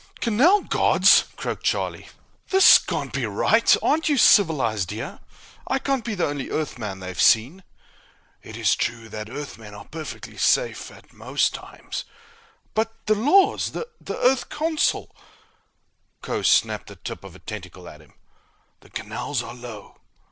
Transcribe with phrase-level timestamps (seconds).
[0.19, 2.07] "Canal gods!" croaked Charlie.
[2.49, 3.77] "This can't be right!
[3.83, 5.19] Aren't you civilized here?
[5.67, 7.63] I can't be the only Earthman they've seen!"
[8.41, 12.05] "It is true that Earthmen are perfectly safe at most times."
[12.73, 13.73] "But the laws!
[13.73, 15.15] The earth consul"
[16.23, 18.15] Kho snapped the tip of a tentacle at him.
[18.79, 19.97] "The canals are low.